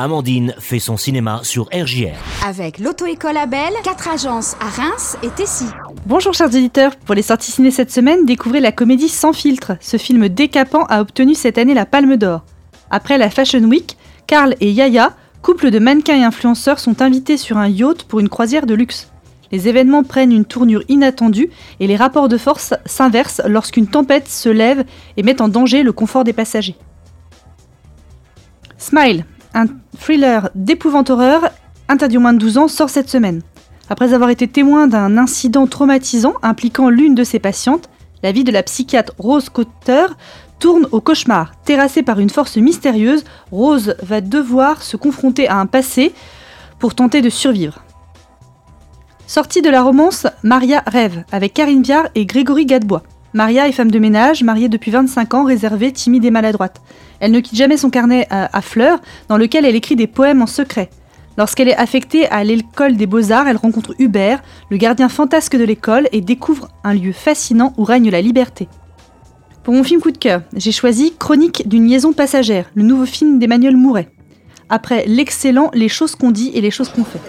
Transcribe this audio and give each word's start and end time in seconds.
Amandine 0.00 0.54
fait 0.60 0.78
son 0.78 0.96
cinéma 0.96 1.40
sur 1.42 1.64
RJR. 1.74 2.14
Avec 2.46 2.78
l'auto-école 2.78 3.36
Abel, 3.36 3.72
quatre 3.82 4.08
agences 4.08 4.54
à 4.60 4.68
Reims 4.68 5.16
et 5.24 5.28
Tessy. 5.28 5.64
Bonjour 6.06 6.32
chers 6.34 6.46
auditeurs, 6.46 6.94
pour 6.94 7.16
les 7.16 7.22
sorties 7.22 7.50
ciné 7.50 7.72
cette 7.72 7.90
semaine, 7.90 8.24
découvrez 8.24 8.60
la 8.60 8.70
comédie 8.70 9.08
Sans 9.08 9.32
filtre. 9.32 9.72
Ce 9.80 9.96
film 9.96 10.28
décapant 10.28 10.84
a 10.84 11.00
obtenu 11.00 11.34
cette 11.34 11.58
année 11.58 11.74
la 11.74 11.84
Palme 11.84 12.16
d'Or. 12.16 12.44
Après 12.92 13.18
la 13.18 13.28
Fashion 13.28 13.64
Week, 13.64 13.96
Karl 14.28 14.54
et 14.60 14.70
Yaya, 14.70 15.16
couple 15.42 15.72
de 15.72 15.80
mannequins 15.80 16.20
et 16.20 16.22
influenceurs, 16.22 16.78
sont 16.78 17.02
invités 17.02 17.36
sur 17.36 17.58
un 17.58 17.66
yacht 17.66 18.04
pour 18.04 18.20
une 18.20 18.28
croisière 18.28 18.66
de 18.66 18.74
luxe. 18.74 19.10
Les 19.50 19.66
événements 19.66 20.04
prennent 20.04 20.30
une 20.30 20.44
tournure 20.44 20.84
inattendue 20.88 21.50
et 21.80 21.88
les 21.88 21.96
rapports 21.96 22.28
de 22.28 22.38
force 22.38 22.72
s'inversent 22.86 23.42
lorsqu'une 23.48 23.88
tempête 23.88 24.28
se 24.28 24.48
lève 24.48 24.84
et 25.16 25.24
met 25.24 25.42
en 25.42 25.48
danger 25.48 25.82
le 25.82 25.90
confort 25.90 26.22
des 26.22 26.32
passagers. 26.32 26.76
Smile, 28.76 29.24
un 29.54 29.66
thriller 29.98 30.50
d'épouvante 30.54 31.10
horreur 31.10 31.50
interdit 31.88 32.18
aux 32.18 32.20
moins 32.20 32.32
de 32.32 32.38
12 32.38 32.58
ans, 32.58 32.68
sort 32.68 32.90
cette 32.90 33.08
semaine. 33.08 33.42
Après 33.90 34.12
avoir 34.12 34.30
été 34.30 34.46
témoin 34.48 34.86
d'un 34.86 35.16
incident 35.16 35.66
traumatisant 35.66 36.34
impliquant 36.42 36.90
l'une 36.90 37.14
de 37.14 37.24
ses 37.24 37.38
patientes, 37.38 37.88
la 38.22 38.32
vie 38.32 38.44
de 38.44 38.52
la 38.52 38.62
psychiatre 38.62 39.14
Rose 39.18 39.48
Cotter 39.48 40.06
tourne 40.58 40.86
au 40.92 41.00
cauchemar. 41.00 41.52
Terrassée 41.64 42.02
par 42.02 42.18
une 42.18 42.30
force 42.30 42.56
mystérieuse, 42.56 43.24
Rose 43.50 43.94
va 44.02 44.20
devoir 44.20 44.82
se 44.82 44.96
confronter 44.96 45.48
à 45.48 45.56
un 45.56 45.66
passé 45.66 46.12
pour 46.78 46.94
tenter 46.94 47.22
de 47.22 47.30
survivre. 47.30 47.82
Sortie 49.26 49.62
de 49.62 49.70
la 49.70 49.82
romance 49.82 50.26
Maria 50.42 50.82
rêve 50.86 51.24
avec 51.32 51.54
Karine 51.54 51.82
Viard 51.82 52.08
et 52.14 52.26
Grégory 52.26 52.66
Gadebois. 52.66 53.02
Maria 53.34 53.68
est 53.68 53.72
femme 53.72 53.90
de 53.90 53.98
ménage, 53.98 54.42
mariée 54.42 54.68
depuis 54.68 54.90
25 54.90 55.34
ans, 55.34 55.44
réservée, 55.44 55.92
timide 55.92 56.24
et 56.24 56.30
maladroite. 56.30 56.80
Elle 57.20 57.32
ne 57.32 57.40
quitte 57.40 57.58
jamais 57.58 57.76
son 57.76 57.90
carnet 57.90 58.26
à, 58.30 58.60
fleurs, 58.62 59.00
dans 59.28 59.36
lequel 59.36 59.64
elle 59.64 59.76
écrit 59.76 59.96
des 59.96 60.06
poèmes 60.06 60.40
en 60.40 60.46
secret. 60.46 60.88
Lorsqu'elle 61.36 61.68
est 61.68 61.76
affectée 61.76 62.26
à 62.28 62.42
l'école 62.42 62.96
des 62.96 63.06
beaux-arts, 63.06 63.46
elle 63.46 63.56
rencontre 63.56 63.94
Hubert, 63.98 64.42
le 64.70 64.76
gardien 64.76 65.08
fantasque 65.08 65.56
de 65.56 65.64
l'école, 65.64 66.08
et 66.12 66.20
découvre 66.20 66.68
un 66.84 66.94
lieu 66.94 67.12
fascinant 67.12 67.74
où 67.76 67.84
règne 67.84 68.10
la 68.10 68.22
liberté. 68.22 68.66
Pour 69.62 69.74
mon 69.74 69.84
film 69.84 70.00
coup 70.00 70.10
de 70.10 70.18
cœur, 70.18 70.42
j'ai 70.56 70.72
choisi 70.72 71.12
Chronique 71.18 71.68
d'une 71.68 71.86
liaison 71.86 72.14
passagère, 72.14 72.70
le 72.74 72.82
nouveau 72.82 73.04
film 73.04 73.38
d'Emmanuel 73.38 73.76
Mouret. 73.76 74.08
Après 74.70 75.04
l'excellent 75.06 75.70
Les 75.74 75.88
choses 75.88 76.14
qu'on 76.14 76.30
dit 76.30 76.50
et 76.54 76.60
les 76.60 76.70
choses 76.70 76.88
qu'on 76.88 77.04
fait. 77.04 77.20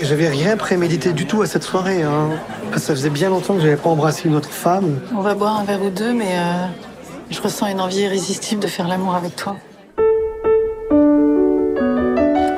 J'avais 0.00 0.28
rien 0.28 0.56
prémédité 0.56 1.12
du 1.12 1.26
tout 1.26 1.42
à 1.42 1.46
cette 1.46 1.64
soirée. 1.64 2.02
Hein. 2.02 2.28
Parce 2.70 2.82
que 2.82 2.88
ça 2.88 2.94
faisait 2.94 3.10
bien 3.10 3.30
longtemps 3.30 3.54
que 3.54 3.60
j'avais 3.60 3.76
pas 3.76 3.88
embrassé 3.90 4.28
une 4.28 4.36
autre 4.36 4.50
femme. 4.50 5.00
On 5.16 5.20
va 5.22 5.34
boire 5.34 5.58
un 5.58 5.64
verre 5.64 5.82
ou 5.82 5.90
deux, 5.90 6.12
mais 6.12 6.36
euh, 6.38 6.66
je 7.30 7.40
ressens 7.40 7.66
une 7.66 7.80
envie 7.80 8.00
irrésistible 8.00 8.62
de 8.62 8.68
faire 8.68 8.86
l'amour 8.88 9.14
avec 9.14 9.34
toi. 9.34 9.56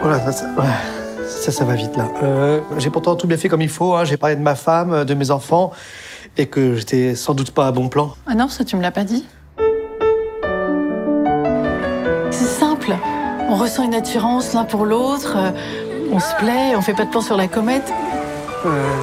Voilà, 0.02 0.20
ça, 0.26 0.32
ça, 0.32 0.46
ouais, 0.58 1.26
ça, 1.26 1.50
ça 1.50 1.64
va 1.64 1.74
vite 1.74 1.96
là. 1.96 2.08
Euh, 2.22 2.60
j'ai 2.78 2.90
pourtant 2.90 3.16
tout 3.16 3.26
bien 3.26 3.36
fait 3.36 3.48
comme 3.48 3.62
il 3.62 3.68
faut. 3.68 3.94
Hein. 3.94 4.04
J'ai 4.04 4.16
parlé 4.16 4.36
de 4.36 4.42
ma 4.42 4.54
femme, 4.54 5.04
de 5.04 5.14
mes 5.14 5.30
enfants, 5.30 5.72
et 6.36 6.46
que 6.46 6.74
j'étais 6.76 7.14
sans 7.14 7.34
doute 7.34 7.52
pas 7.52 7.66
à 7.66 7.72
bon 7.72 7.88
plan. 7.88 8.14
Ah 8.26 8.34
non, 8.34 8.48
ça 8.48 8.64
tu 8.64 8.76
me 8.76 8.82
l'as 8.82 8.90
pas 8.90 9.04
dit. 9.04 9.24
C'est 12.30 12.44
simple. 12.44 12.92
On 13.48 13.56
ressent 13.56 13.82
une 13.82 13.94
attirance 13.94 14.52
l'un 14.52 14.64
pour 14.64 14.84
l'autre. 14.84 15.36
euh, 15.36 15.50
On 16.12 16.18
se 16.18 16.34
plaît, 16.36 16.74
on 16.76 16.80
fait 16.80 16.94
pas 16.94 17.04
de 17.04 17.10
plan 17.10 17.20
sur 17.20 17.36
la 17.36 17.46
comète. 17.46 17.92
Euh, 18.66 18.96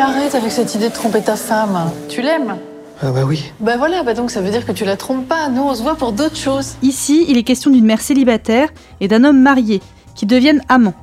Arrête 0.00 0.34
avec 0.34 0.50
cette 0.50 0.74
idée 0.74 0.88
de 0.88 0.94
tromper 0.94 1.22
ta 1.22 1.36
femme. 1.36 1.90
Tu 2.08 2.22
l'aimes 2.22 2.56
ah 3.02 3.10
bah 3.10 3.24
oui. 3.26 3.52
Bah 3.60 3.76
voilà, 3.76 4.02
bah 4.02 4.14
donc 4.14 4.30
ça 4.30 4.40
veut 4.40 4.50
dire 4.50 4.64
que 4.64 4.72
tu 4.72 4.86
la 4.86 4.96
trompes 4.96 5.28
pas. 5.28 5.50
Nous, 5.50 5.60
on 5.60 5.74
se 5.74 5.82
voit 5.82 5.96
pour 5.96 6.12
d'autres 6.12 6.36
choses. 6.36 6.76
Ici, 6.80 7.26
il 7.28 7.36
est 7.36 7.42
question 7.42 7.70
d'une 7.70 7.84
mère 7.84 8.00
célibataire 8.00 8.70
et 9.00 9.08
d'un 9.08 9.22
homme 9.22 9.38
marié, 9.38 9.82
qui 10.14 10.24
deviennent 10.24 10.62
amants. 10.70 10.94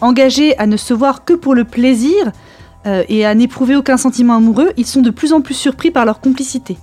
Engagés 0.00 0.58
à 0.58 0.66
ne 0.66 0.76
se 0.76 0.92
voir 0.92 1.24
que 1.24 1.32
pour 1.32 1.54
le 1.54 1.62
plaisir 1.62 2.32
euh, 2.86 3.04
et 3.08 3.24
à 3.24 3.36
n'éprouver 3.36 3.76
aucun 3.76 3.96
sentiment 3.96 4.34
amoureux, 4.34 4.72
ils 4.76 4.86
sont 4.86 5.00
de 5.00 5.10
plus 5.10 5.32
en 5.32 5.42
plus 5.42 5.54
surpris 5.54 5.92
par 5.92 6.04
leur 6.04 6.20
complicité. 6.20 6.76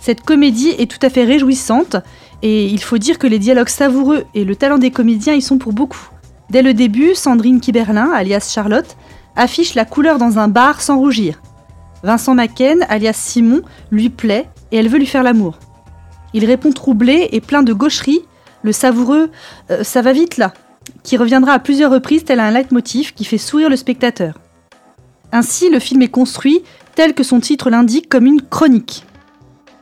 Cette 0.00 0.20
comédie 0.20 0.70
est 0.78 0.88
tout 0.88 1.04
à 1.04 1.10
fait 1.10 1.24
réjouissante 1.24 1.96
et 2.42 2.66
il 2.66 2.80
faut 2.80 2.98
dire 2.98 3.18
que 3.18 3.26
les 3.26 3.40
dialogues 3.40 3.68
savoureux 3.68 4.26
et 4.34 4.44
le 4.44 4.54
talent 4.54 4.78
des 4.78 4.92
comédiens 4.92 5.34
y 5.34 5.42
sont 5.42 5.58
pour 5.58 5.72
beaucoup. 5.72 6.08
Dès 6.50 6.62
le 6.62 6.74
début, 6.74 7.14
Sandrine 7.14 7.60
Kiberlin, 7.60 8.10
alias 8.12 8.50
Charlotte, 8.52 8.96
affiche 9.36 9.74
la 9.74 9.84
couleur 9.84 10.18
dans 10.18 10.38
un 10.38 10.48
bar 10.48 10.80
sans 10.80 10.98
rougir. 10.98 11.40
Vincent 12.02 12.34
Macken, 12.34 12.84
alias 12.88 13.12
Simon, 13.14 13.62
lui 13.90 14.10
plaît 14.10 14.48
et 14.72 14.78
elle 14.78 14.88
veut 14.88 14.98
lui 14.98 15.06
faire 15.06 15.22
l'amour. 15.22 15.58
Il 16.34 16.44
répond 16.44 16.72
troublé 16.72 17.28
et 17.32 17.40
plein 17.40 17.62
de 17.62 17.72
gaucherie, 17.72 18.20
le 18.62 18.72
savoureux 18.72 19.30
euh, 19.70 19.84
ça 19.84 20.02
va 20.02 20.12
vite 20.12 20.36
là, 20.36 20.52
qui 21.02 21.16
reviendra 21.16 21.52
à 21.52 21.58
plusieurs 21.58 21.92
reprises 21.92 22.24
tel 22.24 22.40
un 22.40 22.50
leitmotiv 22.50 23.14
qui 23.14 23.24
fait 23.24 23.38
sourire 23.38 23.70
le 23.70 23.76
spectateur. 23.76 24.34
Ainsi, 25.32 25.70
le 25.70 25.78
film 25.78 26.02
est 26.02 26.08
construit 26.08 26.62
tel 26.96 27.14
que 27.14 27.22
son 27.22 27.40
titre 27.40 27.70
l'indique 27.70 28.08
comme 28.08 28.26
une 28.26 28.42
chronique. 28.42 29.04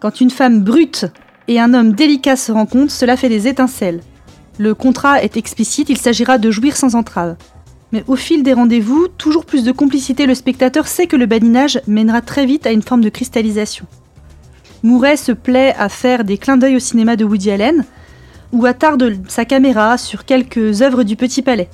Quand 0.01 0.21
une 0.21 0.31
femme 0.31 0.63
brute 0.63 1.07
et 1.49 1.59
un 1.59 1.73
homme 1.73 1.93
délicat 1.93 2.37
se 2.37 2.53
rencontrent, 2.53 2.93
cela 2.93 3.17
fait 3.17 3.31
des 3.31 3.49
étincelles. 3.49 4.03
Le 4.59 4.75
contrat 4.75 5.23
est 5.23 5.37
explicite, 5.37 5.89
il 5.89 5.99
s'agira 5.99 6.37
de 6.37 6.51
jouir 6.51 6.77
sans 6.77 6.97
entrave. 6.97 7.37
Mais 7.93 8.03
au 8.09 8.17
fil 8.17 8.43
des 8.43 8.53
rendez-vous, 8.53 9.07
toujours 9.07 9.47
plus 9.47 9.63
de 9.63 9.71
complicité, 9.71 10.27
le 10.27 10.35
spectateur 10.35 10.89
sait 10.89 11.07
que 11.07 11.17
le 11.17 11.27
badinage 11.27 11.81
mènera 11.87 12.21
très 12.23 12.45
vite 12.45 12.67
à 12.67 12.73
une 12.73 12.83
forme 12.83 13.03
de 13.03 13.09
cristallisation. 13.09 13.87
Mouret 14.83 15.17
se 15.17 15.31
plaît 15.31 15.75
à 15.79 15.89
faire 15.89 16.25
des 16.25 16.39
clins 16.39 16.57
d'œil 16.57 16.75
au 16.75 16.81
cinéma 16.81 17.15
de 17.15 17.25
Woody 17.25 17.53
Allen, 17.53 17.85
ou 18.53 18.67
attarde 18.67 19.21
sa 19.29 19.45
caméra 19.45 19.97
sur 19.97 20.25
quelques 20.25 20.83
œuvres 20.83 21.05
du 21.05 21.15
Petit 21.15 21.43
Palais, 21.43 21.71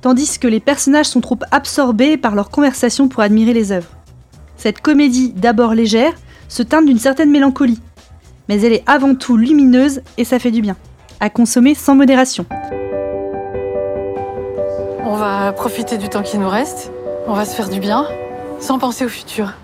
tandis 0.00 0.38
que 0.38 0.48
les 0.48 0.60
personnages 0.60 1.06
sont 1.06 1.20
trop 1.20 1.38
absorbés 1.50 2.16
par 2.16 2.34
leur 2.34 2.50
conversation 2.50 3.08
pour 3.08 3.22
admirer 3.22 3.52
les 3.52 3.70
œuvres. 3.70 3.90
Cette 4.56 4.80
comédie, 4.80 5.32
d'abord 5.36 5.74
légère, 5.74 6.14
se 6.48 6.62
teinte 6.62 6.86
d'une 6.86 6.98
certaine 6.98 7.30
mélancolie, 7.30 7.80
mais 8.48 8.60
elle 8.62 8.72
est 8.72 8.84
avant 8.86 9.14
tout 9.14 9.36
lumineuse 9.36 10.00
et 10.16 10.24
ça 10.24 10.38
fait 10.38 10.50
du 10.50 10.62
bien. 10.62 10.76
À 11.20 11.30
consommer 11.30 11.74
sans 11.74 11.94
modération. 11.94 12.44
On 15.06 15.16
va 15.16 15.52
profiter 15.52 15.96
du 15.96 16.08
temps 16.08 16.22
qui 16.22 16.38
nous 16.38 16.48
reste. 16.48 16.90
On 17.26 17.34
va 17.34 17.44
se 17.44 17.54
faire 17.54 17.68
du 17.68 17.80
bien, 17.80 18.06
sans 18.60 18.78
penser 18.78 19.04
au 19.04 19.08
futur. 19.08 19.54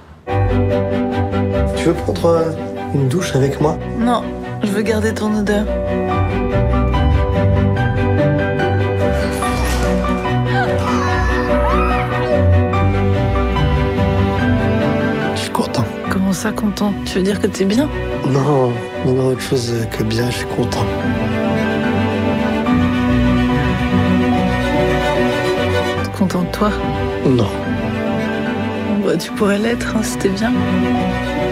Tu 1.77 1.85
veux 1.85 1.95
prendre 1.95 2.27
euh, 2.27 2.51
une 2.95 3.09
douche 3.09 3.35
avec 3.35 3.61
moi? 3.61 3.77
Non, 3.99 4.23
je 4.63 4.69
veux 4.69 4.83
garder 4.83 5.13
ton 5.13 5.37
odeur. 5.37 5.67
Je 15.35 15.41
suis 15.41 15.51
content. 15.51 15.85
Comment 16.11 16.33
ça, 16.33 16.53
content? 16.53 16.95
Tu 17.05 17.19
veux 17.19 17.23
dire 17.23 17.41
que 17.41 17.47
t'es 17.47 17.65
bien? 17.65 17.89
Non, 18.29 18.73
non, 19.05 19.13
non, 19.15 19.27
autre 19.29 19.41
chose 19.41 19.75
que 19.91 20.03
bien, 20.03 20.31
je 20.31 20.37
suis 20.39 20.47
content. 20.47 20.85
Toi 26.61 26.71
Non. 27.25 27.49
Bah, 29.05 29.17
tu 29.17 29.31
pourrais 29.33 29.59
l'être, 29.59 29.97
hein, 29.97 30.03
c'était 30.03 30.29
bien. 30.29 30.53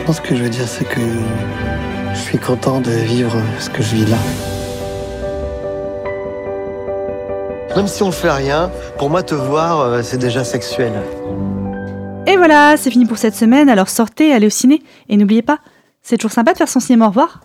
Je 0.01 0.05
pense 0.05 0.21
que 0.21 0.37
je 0.37 0.43
veux 0.43 0.51
dire, 0.51 0.69
c'est 0.69 0.85
que 0.85 1.01
je 2.13 2.19
suis 2.19 2.39
content 2.39 2.81
de 2.81 2.91
vivre 2.91 3.35
ce 3.59 3.71
que 3.71 3.83
je 3.83 3.97
vis 3.97 4.05
là. 4.05 4.19
Même 7.75 7.89
si 7.89 8.03
on 8.03 8.13
fait 8.13 8.31
rien, 8.31 8.71
pour 8.99 9.09
moi, 9.09 9.23
te 9.23 9.35
voir, 9.35 9.81
euh, 9.81 10.03
c'est 10.03 10.19
déjà 10.19 10.45
sexuel. 10.45 10.93
Et 12.27 12.37
voilà, 12.37 12.77
c'est 12.77 12.91
fini 12.91 13.07
pour 13.07 13.17
cette 13.17 13.35
semaine, 13.35 13.71
alors 13.71 13.89
sortez, 13.89 14.35
allez 14.35 14.49
au 14.49 14.51
ciné, 14.51 14.83
et 15.09 15.17
n'oubliez 15.17 15.43
pas, 15.43 15.59
c'est 16.03 16.19
toujours 16.19 16.33
sympa 16.33 16.53
de 16.53 16.59
faire 16.59 16.69
son 16.69 16.81
cinéma 16.81 17.07
au 17.07 17.09
revoir. 17.09 17.41